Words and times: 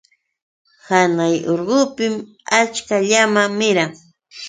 Hanay 0.87 1.35
urqupim 1.51 2.13
achka 2.59 2.95
llama 3.09 3.43
miran. 3.57 3.91